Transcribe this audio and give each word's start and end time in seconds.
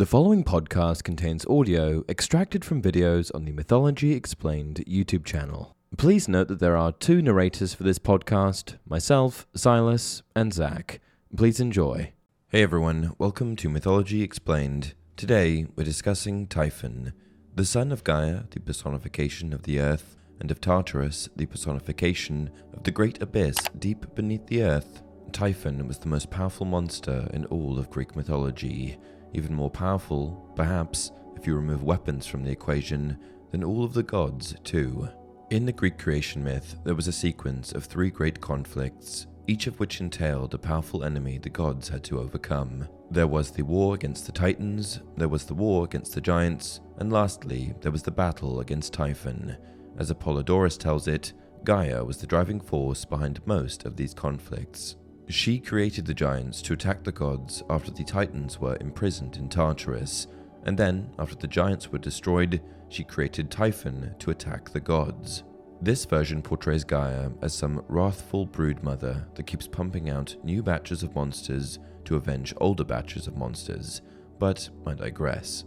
The 0.00 0.06
following 0.06 0.44
podcast 0.44 1.04
contains 1.04 1.44
audio 1.44 2.04
extracted 2.08 2.64
from 2.64 2.80
videos 2.80 3.30
on 3.34 3.44
the 3.44 3.52
Mythology 3.52 4.14
Explained 4.14 4.82
YouTube 4.88 5.26
channel. 5.26 5.76
Please 5.98 6.26
note 6.26 6.48
that 6.48 6.58
there 6.58 6.74
are 6.74 6.92
two 6.92 7.20
narrators 7.20 7.74
for 7.74 7.82
this 7.82 7.98
podcast 7.98 8.78
myself, 8.88 9.46
Silas, 9.54 10.22
and 10.34 10.54
Zach. 10.54 11.02
Please 11.36 11.60
enjoy. 11.60 12.14
Hey 12.48 12.62
everyone, 12.62 13.14
welcome 13.18 13.56
to 13.56 13.68
Mythology 13.68 14.22
Explained. 14.22 14.94
Today 15.18 15.66
we're 15.76 15.84
discussing 15.84 16.46
Typhon, 16.46 17.12
the 17.54 17.66
son 17.66 17.92
of 17.92 18.02
Gaia, 18.02 18.44
the 18.52 18.60
personification 18.60 19.52
of 19.52 19.64
the 19.64 19.80
earth, 19.80 20.16
and 20.40 20.50
of 20.50 20.62
Tartarus, 20.62 21.28
the 21.36 21.44
personification 21.44 22.48
of 22.72 22.84
the 22.84 22.90
great 22.90 23.20
abyss 23.20 23.58
deep 23.78 24.14
beneath 24.14 24.46
the 24.46 24.62
earth. 24.62 25.02
Typhon 25.30 25.86
was 25.86 25.98
the 25.98 26.08
most 26.08 26.30
powerful 26.30 26.64
monster 26.64 27.28
in 27.34 27.44
all 27.44 27.78
of 27.78 27.90
Greek 27.90 28.16
mythology 28.16 28.98
even 29.34 29.54
more 29.54 29.70
powerful, 29.70 30.52
perhaps, 30.56 31.12
if 31.36 31.46
you 31.46 31.54
remove 31.54 31.82
weapons 31.82 32.26
from 32.26 32.44
the 32.44 32.50
equation, 32.50 33.18
than 33.50 33.64
all 33.64 33.84
of 33.84 33.94
the 33.94 34.02
gods, 34.02 34.54
too. 34.64 35.08
In 35.50 35.66
the 35.66 35.72
Greek 35.72 35.98
creation 35.98 36.44
myth, 36.44 36.76
there 36.84 36.94
was 36.94 37.08
a 37.08 37.12
sequence 37.12 37.72
of 37.72 37.84
three 37.84 38.10
great 38.10 38.40
conflicts, 38.40 39.26
each 39.46 39.66
of 39.66 39.80
which 39.80 40.00
entailed 40.00 40.54
a 40.54 40.58
powerful 40.58 41.02
enemy 41.02 41.38
the 41.38 41.50
gods 41.50 41.88
had 41.88 42.04
to 42.04 42.20
overcome. 42.20 42.86
There 43.10 43.26
was 43.26 43.50
the 43.50 43.64
war 43.64 43.94
against 43.94 44.26
the 44.26 44.32
Titans, 44.32 45.00
there 45.16 45.28
was 45.28 45.46
the 45.46 45.54
war 45.54 45.84
against 45.84 46.14
the 46.14 46.20
giants, 46.20 46.80
and 46.98 47.12
lastly, 47.12 47.74
there 47.80 47.90
was 47.90 48.04
the 48.04 48.12
battle 48.12 48.60
against 48.60 48.92
Typhon. 48.92 49.56
As 49.98 50.12
Apollodorus 50.12 50.78
tells 50.78 51.08
it, 51.08 51.32
Gaia 51.64 52.04
was 52.04 52.18
the 52.18 52.26
driving 52.26 52.60
force 52.60 53.04
behind 53.04 53.44
most 53.44 53.84
of 53.84 53.96
these 53.96 54.14
conflicts. 54.14 54.96
She 55.30 55.60
created 55.60 56.06
the 56.06 56.14
giants 56.14 56.60
to 56.62 56.72
attack 56.72 57.04
the 57.04 57.12
gods 57.12 57.62
after 57.70 57.92
the 57.92 58.02
titans 58.02 58.58
were 58.58 58.76
imprisoned 58.80 59.36
in 59.36 59.48
Tartarus, 59.48 60.26
and 60.64 60.76
then, 60.76 61.14
after 61.20 61.36
the 61.36 61.46
giants 61.46 61.92
were 61.92 61.98
destroyed, 61.98 62.60
she 62.88 63.04
created 63.04 63.48
Typhon 63.48 64.12
to 64.18 64.32
attack 64.32 64.70
the 64.70 64.80
gods. 64.80 65.44
This 65.80 66.04
version 66.04 66.42
portrays 66.42 66.82
Gaia 66.82 67.30
as 67.42 67.54
some 67.54 67.84
wrathful 67.86 68.44
broodmother 68.44 69.32
that 69.36 69.46
keeps 69.46 69.68
pumping 69.68 70.10
out 70.10 70.34
new 70.42 70.64
batches 70.64 71.04
of 71.04 71.14
monsters 71.14 71.78
to 72.06 72.16
avenge 72.16 72.52
older 72.56 72.84
batches 72.84 73.28
of 73.28 73.36
monsters, 73.36 74.02
but 74.40 74.68
I 74.84 74.94
digress. 74.94 75.64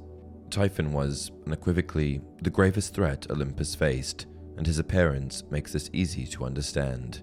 Typhon 0.49 0.91
was, 0.91 1.31
unequivocally, 1.47 2.21
the 2.41 2.49
gravest 2.49 2.93
threat 2.93 3.27
Olympus 3.31 3.75
faced, 3.75 4.25
and 4.57 4.67
his 4.67 4.77
appearance 4.77 5.43
makes 5.49 5.71
this 5.71 5.89
easy 5.93 6.27
to 6.27 6.43
understand. 6.43 7.21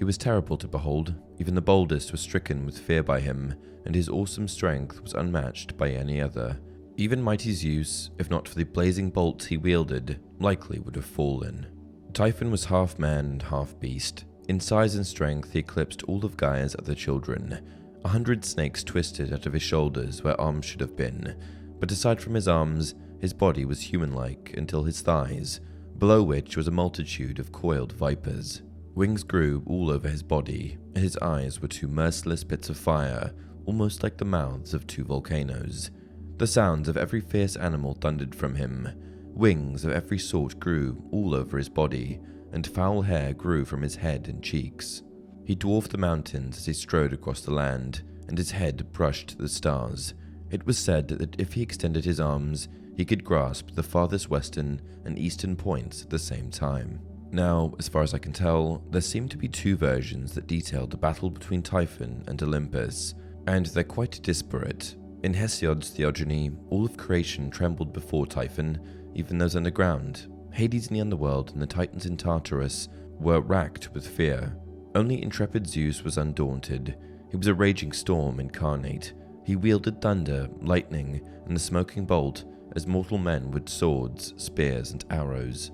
He 0.00 0.04
was 0.04 0.16
terrible 0.16 0.56
to 0.56 0.66
behold, 0.66 1.14
even 1.38 1.54
the 1.54 1.60
boldest 1.60 2.10
were 2.10 2.16
stricken 2.16 2.64
with 2.64 2.78
fear 2.78 3.02
by 3.02 3.20
him, 3.20 3.54
and 3.84 3.94
his 3.94 4.08
awesome 4.08 4.48
strength 4.48 5.02
was 5.02 5.12
unmatched 5.12 5.76
by 5.76 5.90
any 5.90 6.22
other. 6.22 6.58
Even 6.96 7.20
mighty 7.20 7.52
Zeus, 7.52 8.08
if 8.18 8.30
not 8.30 8.48
for 8.48 8.54
the 8.54 8.64
blazing 8.64 9.10
bolts 9.10 9.44
he 9.44 9.58
wielded, 9.58 10.18
likely 10.38 10.78
would 10.78 10.96
have 10.96 11.04
fallen. 11.04 11.66
Typhon 12.14 12.50
was 12.50 12.64
half 12.64 12.98
man 12.98 13.26
and 13.26 13.42
half 13.42 13.78
beast. 13.78 14.24
In 14.48 14.58
size 14.58 14.94
and 14.94 15.06
strength, 15.06 15.52
he 15.52 15.58
eclipsed 15.58 16.02
all 16.04 16.24
of 16.24 16.38
Gaia's 16.38 16.74
other 16.78 16.94
children. 16.94 17.60
A 18.02 18.08
hundred 18.08 18.42
snakes 18.42 18.82
twisted 18.82 19.34
out 19.34 19.44
of 19.44 19.52
his 19.52 19.62
shoulders 19.62 20.24
where 20.24 20.40
arms 20.40 20.64
should 20.64 20.80
have 20.80 20.96
been, 20.96 21.36
but 21.78 21.92
aside 21.92 22.22
from 22.22 22.32
his 22.32 22.48
arms, 22.48 22.94
his 23.20 23.34
body 23.34 23.66
was 23.66 23.82
human 23.82 24.14
like 24.14 24.54
until 24.56 24.84
his 24.84 25.02
thighs, 25.02 25.60
below 25.98 26.22
which 26.22 26.56
was 26.56 26.68
a 26.68 26.70
multitude 26.70 27.38
of 27.38 27.52
coiled 27.52 27.92
vipers. 27.92 28.62
Wings 28.94 29.22
grew 29.22 29.62
all 29.66 29.90
over 29.90 30.08
his 30.08 30.22
body, 30.22 30.76
his 30.94 31.16
eyes 31.18 31.60
were 31.60 31.68
two 31.68 31.88
merciless 31.88 32.42
pits 32.44 32.68
of 32.68 32.76
fire, 32.76 33.32
almost 33.64 34.02
like 34.02 34.16
the 34.16 34.24
mouths 34.24 34.74
of 34.74 34.86
two 34.86 35.04
volcanoes. 35.04 35.90
The 36.38 36.46
sounds 36.46 36.88
of 36.88 36.96
every 36.96 37.20
fierce 37.20 37.56
animal 37.56 37.94
thundered 37.94 38.34
from 38.34 38.54
him. 38.56 38.88
Wings 39.34 39.84
of 39.84 39.92
every 39.92 40.18
sort 40.18 40.58
grew 40.58 41.02
all 41.12 41.34
over 41.34 41.56
his 41.56 41.68
body, 41.68 42.20
and 42.52 42.66
foul 42.66 43.02
hair 43.02 43.32
grew 43.32 43.64
from 43.64 43.82
his 43.82 43.94
head 43.94 44.26
and 44.28 44.42
cheeks. 44.42 45.02
He 45.44 45.54
dwarfed 45.54 45.92
the 45.92 45.98
mountains 45.98 46.58
as 46.58 46.66
he 46.66 46.72
strode 46.72 47.12
across 47.12 47.42
the 47.42 47.54
land, 47.54 48.02
and 48.28 48.36
his 48.36 48.50
head 48.50 48.92
brushed 48.92 49.38
the 49.38 49.48
stars. 49.48 50.14
It 50.50 50.66
was 50.66 50.78
said 50.78 51.08
that 51.08 51.40
if 51.40 51.52
he 51.52 51.62
extended 51.62 52.04
his 52.04 52.20
arms, 52.20 52.68
he 52.96 53.04
could 53.04 53.24
grasp 53.24 53.70
the 53.74 53.82
farthest 53.82 54.28
western 54.30 54.80
and 55.04 55.18
eastern 55.18 55.56
points 55.56 56.02
at 56.02 56.10
the 56.10 56.18
same 56.18 56.50
time. 56.50 57.00
Now, 57.32 57.74
as 57.78 57.88
far 57.88 58.02
as 58.02 58.12
I 58.12 58.18
can 58.18 58.32
tell, 58.32 58.82
there 58.90 59.00
seem 59.00 59.28
to 59.28 59.38
be 59.38 59.48
two 59.48 59.76
versions 59.76 60.34
that 60.34 60.48
detail 60.48 60.86
the 60.86 60.96
battle 60.96 61.30
between 61.30 61.62
Typhon 61.62 62.24
and 62.26 62.42
Olympus, 62.42 63.14
and 63.46 63.66
they're 63.66 63.84
quite 63.84 64.20
disparate. 64.22 64.96
In 65.22 65.34
Hesiod's 65.34 65.90
theogony, 65.90 66.50
all 66.70 66.84
of 66.84 66.96
creation 66.96 67.50
trembled 67.50 67.92
before 67.92 68.26
Typhon, 68.26 68.80
even 69.14 69.38
those 69.38 69.54
underground. 69.54 70.26
Hades 70.52 70.88
in 70.88 70.94
the 70.94 71.00
underworld 71.00 71.52
and 71.52 71.62
the 71.62 71.66
Titans 71.66 72.06
in 72.06 72.16
Tartarus 72.16 72.88
were 73.20 73.40
racked 73.40 73.92
with 73.94 74.06
fear. 74.06 74.56
Only 74.94 75.22
intrepid 75.22 75.68
Zeus 75.68 76.02
was 76.02 76.18
undaunted. 76.18 76.96
He 77.30 77.36
was 77.36 77.46
a 77.46 77.54
raging 77.54 77.92
storm 77.92 78.40
incarnate. 78.40 79.12
He 79.44 79.54
wielded 79.54 80.00
thunder, 80.00 80.48
lightning, 80.60 81.20
and 81.46 81.54
the 81.54 81.60
smoking 81.60 82.06
bolt 82.06 82.44
as 82.74 82.86
mortal 82.86 83.18
men 83.18 83.50
would 83.52 83.68
swords, 83.68 84.34
spears, 84.36 84.90
and 84.90 85.04
arrows. 85.10 85.70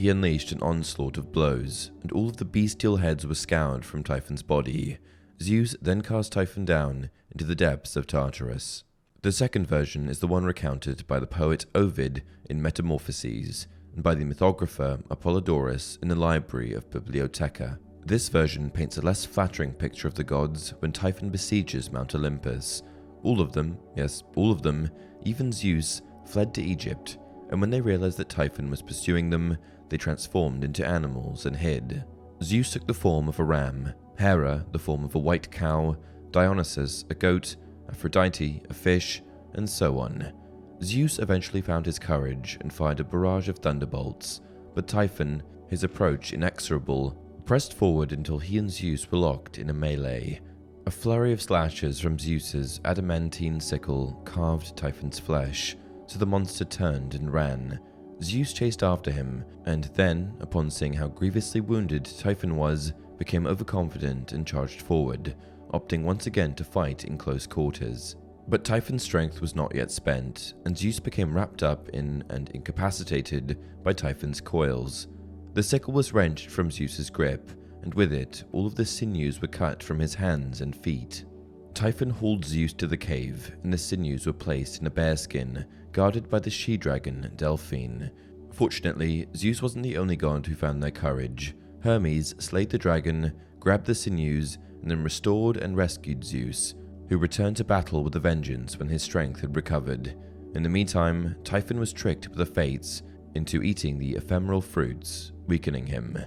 He 0.00 0.08
unleashed 0.08 0.50
an 0.50 0.62
onslaught 0.62 1.18
of 1.18 1.30
blows, 1.30 1.90
and 2.00 2.10
all 2.10 2.30
of 2.30 2.38
the 2.38 2.46
bestial 2.46 2.96
heads 2.96 3.26
were 3.26 3.34
scoured 3.34 3.84
from 3.84 4.02
Typhon's 4.02 4.42
body. 4.42 4.96
Zeus 5.42 5.76
then 5.82 6.00
cast 6.00 6.32
Typhon 6.32 6.64
down 6.64 7.10
into 7.30 7.44
the 7.44 7.54
depths 7.54 7.96
of 7.96 8.06
Tartarus. 8.06 8.84
The 9.20 9.30
second 9.30 9.66
version 9.66 10.08
is 10.08 10.20
the 10.20 10.26
one 10.26 10.46
recounted 10.46 11.06
by 11.06 11.18
the 11.18 11.26
poet 11.26 11.66
Ovid 11.74 12.22
in 12.48 12.62
Metamorphoses, 12.62 13.66
and 13.94 14.02
by 14.02 14.14
the 14.14 14.24
mythographer 14.24 15.06
Apollodorus 15.10 15.98
in 16.00 16.08
the 16.08 16.14
library 16.14 16.72
of 16.72 16.90
Bibliotheca. 16.90 17.78
This 18.06 18.30
version 18.30 18.70
paints 18.70 18.96
a 18.96 19.02
less 19.02 19.26
flattering 19.26 19.74
picture 19.74 20.08
of 20.08 20.14
the 20.14 20.24
gods 20.24 20.72
when 20.78 20.92
Typhon 20.92 21.28
besieges 21.28 21.92
Mount 21.92 22.14
Olympus. 22.14 22.82
All 23.22 23.42
of 23.42 23.52
them, 23.52 23.76
yes, 23.98 24.22
all 24.34 24.50
of 24.50 24.62
them, 24.62 24.88
even 25.24 25.52
Zeus, 25.52 26.00
fled 26.24 26.54
to 26.54 26.62
Egypt, 26.62 27.18
and 27.50 27.60
when 27.60 27.68
they 27.68 27.82
realized 27.82 28.16
that 28.16 28.30
Typhon 28.30 28.70
was 28.70 28.80
pursuing 28.80 29.28
them, 29.28 29.58
they 29.90 29.98
transformed 29.98 30.64
into 30.64 30.86
animals 30.86 31.44
and 31.44 31.56
hid. 31.56 32.04
Zeus 32.42 32.72
took 32.72 32.86
the 32.86 32.94
form 32.94 33.28
of 33.28 33.38
a 33.38 33.44
ram, 33.44 33.92
Hera 34.18 34.64
the 34.72 34.78
form 34.78 35.04
of 35.04 35.14
a 35.14 35.18
white 35.18 35.50
cow, 35.50 35.96
Dionysus 36.30 37.04
a 37.10 37.14
goat, 37.14 37.56
Aphrodite 37.88 38.62
a 38.70 38.74
fish, 38.74 39.22
and 39.54 39.68
so 39.68 39.98
on. 39.98 40.32
Zeus 40.82 41.18
eventually 41.18 41.60
found 41.60 41.84
his 41.84 41.98
courage 41.98 42.56
and 42.60 42.72
fired 42.72 43.00
a 43.00 43.04
barrage 43.04 43.48
of 43.48 43.58
thunderbolts, 43.58 44.40
but 44.74 44.88
Typhon, 44.88 45.42
his 45.68 45.84
approach 45.84 46.32
inexorable, 46.32 47.10
pressed 47.44 47.74
forward 47.74 48.12
until 48.12 48.38
he 48.38 48.58
and 48.58 48.70
Zeus 48.70 49.10
were 49.10 49.18
locked 49.18 49.58
in 49.58 49.70
a 49.70 49.74
melee. 49.74 50.40
A 50.86 50.90
flurry 50.90 51.32
of 51.32 51.42
slashes 51.42 52.00
from 52.00 52.18
Zeus's 52.18 52.80
adamantine 52.84 53.60
sickle 53.60 54.20
carved 54.24 54.76
Typhon's 54.76 55.18
flesh, 55.18 55.76
so 56.06 56.18
the 56.18 56.26
monster 56.26 56.64
turned 56.64 57.14
and 57.14 57.32
ran, 57.32 57.78
Zeus 58.22 58.52
chased 58.52 58.82
after 58.82 59.10
him, 59.10 59.44
and 59.64 59.84
then, 59.94 60.34
upon 60.40 60.70
seeing 60.70 60.92
how 60.92 61.08
grievously 61.08 61.60
wounded 61.60 62.04
Typhon 62.04 62.56
was, 62.56 62.92
became 63.18 63.46
overconfident 63.46 64.32
and 64.32 64.46
charged 64.46 64.82
forward, 64.82 65.34
opting 65.72 66.02
once 66.02 66.26
again 66.26 66.54
to 66.54 66.64
fight 66.64 67.04
in 67.04 67.16
close 67.16 67.46
quarters. 67.46 68.16
But 68.48 68.64
Typhon's 68.64 69.02
strength 69.02 69.40
was 69.40 69.54
not 69.54 69.74
yet 69.74 69.90
spent, 69.90 70.54
and 70.64 70.76
Zeus 70.76 71.00
became 71.00 71.34
wrapped 71.34 71.62
up 71.62 71.88
in 71.90 72.24
and 72.28 72.50
incapacitated 72.50 73.58
by 73.82 73.92
Typhon's 73.92 74.40
coils. 74.40 75.06
The 75.54 75.62
sickle 75.62 75.92
was 75.92 76.12
wrenched 76.12 76.50
from 76.50 76.70
Zeus's 76.70 77.10
grip, 77.10 77.50
and 77.82 77.94
with 77.94 78.12
it, 78.12 78.44
all 78.52 78.66
of 78.66 78.74
the 78.74 78.84
sinews 78.84 79.40
were 79.40 79.48
cut 79.48 79.82
from 79.82 79.98
his 79.98 80.14
hands 80.14 80.60
and 80.60 80.76
feet. 80.76 81.24
Typhon 81.80 82.10
hauled 82.10 82.44
Zeus 82.44 82.74
to 82.74 82.86
the 82.86 82.94
cave, 82.98 83.56
and 83.64 83.72
the 83.72 83.78
sinews 83.78 84.26
were 84.26 84.34
placed 84.34 84.82
in 84.82 84.86
a 84.86 84.90
bearskin, 84.90 85.64
guarded 85.92 86.28
by 86.28 86.38
the 86.38 86.50
she 86.50 86.76
dragon 86.76 87.32
Delphyne. 87.36 88.10
Fortunately, 88.52 89.26
Zeus 89.34 89.62
wasn't 89.62 89.84
the 89.84 89.96
only 89.96 90.14
god 90.14 90.46
who 90.46 90.54
found 90.54 90.82
their 90.82 90.90
courage. 90.90 91.54
Hermes 91.82 92.34
slayed 92.38 92.68
the 92.68 92.76
dragon, 92.76 93.32
grabbed 93.58 93.86
the 93.86 93.94
sinews, 93.94 94.58
and 94.82 94.90
then 94.90 95.02
restored 95.02 95.56
and 95.56 95.74
rescued 95.74 96.22
Zeus, 96.22 96.74
who 97.08 97.16
returned 97.16 97.56
to 97.56 97.64
battle 97.64 98.04
with 98.04 98.14
a 98.14 98.20
vengeance 98.20 98.78
when 98.78 98.90
his 98.90 99.02
strength 99.02 99.40
had 99.40 99.56
recovered. 99.56 100.14
In 100.54 100.62
the 100.62 100.68
meantime, 100.68 101.34
Typhon 101.44 101.80
was 101.80 101.94
tricked 101.94 102.30
by 102.30 102.36
the 102.36 102.44
fates 102.44 103.00
into 103.34 103.62
eating 103.62 103.98
the 103.98 104.16
ephemeral 104.16 104.60
fruits, 104.60 105.32
weakening 105.46 105.86
him. 105.86 106.18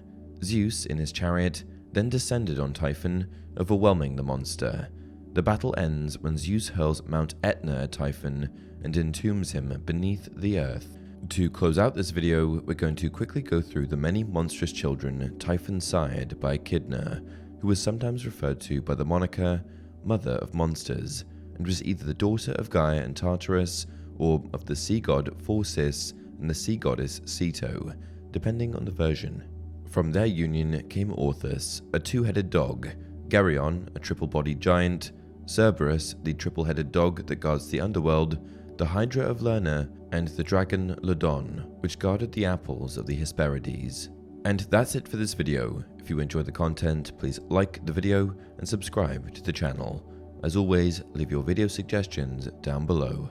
Zeus, 0.44 0.88
in 0.88 0.97
his 0.97 1.11
chariot, 1.11 1.63
then 1.91 2.09
descended 2.09 2.57
on 2.57 2.73
Typhon, 2.73 3.27
overwhelming 3.59 4.15
the 4.15 4.23
monster. 4.23 4.89
The 5.33 5.41
battle 5.41 5.74
ends 5.80 6.19
when 6.19 6.38
Zeus 6.38 6.69
hurls 6.69 7.01
Mount 7.07 7.33
Etna 7.44 7.83
at 7.83 7.91
Typhon 7.91 8.50
and 8.83 8.95
entombs 8.95 9.51
him 9.51 9.81
beneath 9.83 10.30
the 10.35 10.59
earth. 10.59 11.00
To 11.30 11.50
close 11.50 11.80
out 11.80 11.95
this 11.95 12.12
video, 12.12 12.62
we're 12.62 12.75
going 12.75 12.95
to 12.97 13.09
quickly 13.09 13.41
go 13.41 13.59
through 13.59 13.88
the 13.88 13.97
many 13.97 14.24
monstrous 14.24 14.71
children 14.71 15.35
Typhon 15.39 15.81
sired 15.81 16.39
by 16.39 16.53
Echidna, 16.53 17.24
who 17.59 17.68
was 17.68 17.81
sometimes 17.81 18.27
referred 18.27 18.59
to 18.62 18.83
by 18.83 18.94
the 18.94 19.06
moniker 19.06 19.63
Mother 20.03 20.33
of 20.33 20.53
Monsters. 20.53 21.25
and 21.56 21.65
was 21.65 21.83
either 21.83 22.06
the 22.06 22.13
daughter 22.13 22.51
of 22.53 22.69
Gaia 22.69 23.01
and 23.01 23.15
Tartarus, 23.15 23.88
or 24.18 24.44
of 24.53 24.65
the 24.65 24.75
sea 24.75 25.00
god 25.00 25.35
Phorcys 25.44 26.13
and 26.39 26.50
the 26.50 26.53
sea 26.53 26.77
goddess 26.77 27.21
Ceto, 27.21 27.95
depending 28.31 28.75
on 28.75 28.85
the 28.85 28.91
version. 28.91 29.44
From 29.89 30.12
their 30.12 30.25
union 30.25 30.88
came 30.89 31.12
Orthus, 31.12 31.81
a 31.94 32.00
two 32.00 32.24
headed 32.24 32.50
dog, 32.50 32.89
Geryon, 33.30 33.88
a 33.95 34.00
triple 34.00 34.27
bodied 34.27 34.59
giant, 34.59 35.12
Cerberus, 35.45 36.16
the 36.24 36.34
triple 36.34 36.63
headed 36.63 36.92
dog 36.92 37.25
that 37.28 37.36
guards 37.38 37.69
the 37.69 37.81
underworld, 37.81 38.40
the 38.78 38.86
Hydra 38.86 39.25
of 39.25 39.42
Lerna, 39.42 39.90
and 40.12 40.28
the 40.30 40.44
dragon 40.44 40.95
Ladon, 41.04 41.66
which 41.81 42.00
guarded 42.00 42.31
the 42.31 42.45
apples 42.45 42.98
of 42.98 43.06
the 43.06 43.16
Hesperides. 43.16 44.10
And 44.45 44.62
that's 44.69 44.95
it 44.95 45.07
for 45.07 45.18
this 45.18 45.34
video. 45.34 45.84
If 46.00 46.10
you 46.10 46.19
enjoyed 46.19 46.45
the 46.45 46.51
content, 46.51 47.18
please 47.18 47.40
like 47.50 47.86
the 47.86 47.94
video 47.94 48.36
and 48.57 48.68
subscribe 48.68 49.34
to 49.34 49.42
the 49.42 49.54
channel. 49.54 50.04
As 50.44 50.56
always, 50.56 51.01
leave 51.13 51.31
your 51.31 51.44
video 51.44 51.68
suggestions 51.68 52.48
down 52.62 52.86
below. 52.86 53.30